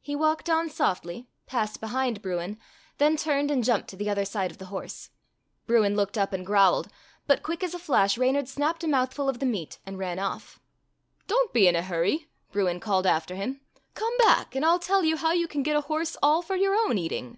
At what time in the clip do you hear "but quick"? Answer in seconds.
7.26-7.62